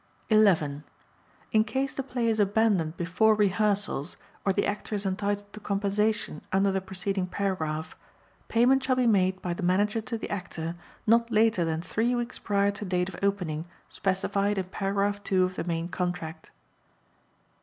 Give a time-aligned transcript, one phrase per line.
[0.29, 0.83] 11.
[1.51, 6.41] In case the play is abandoned before rehearsals or the Actor is entitled to compensation
[6.51, 7.95] under the preceding paragraph,
[8.47, 10.75] payment shall be made by the Manager to the Actor
[11.05, 15.53] not later than three weeks prior to date of opening specified in Paragraph 2 of
[15.55, 16.49] the main contract.